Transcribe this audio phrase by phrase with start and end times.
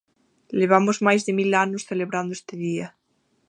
[0.59, 2.87] Levamos máis de mil anos celebrando este día.